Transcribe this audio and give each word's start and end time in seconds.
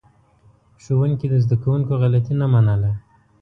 ښوونکي 0.83 1.27
د 1.29 1.35
زده 1.43 1.55
کوونکو 1.63 1.93
غلطي 2.01 2.33
نه 2.41 2.47
منله. 2.53 2.91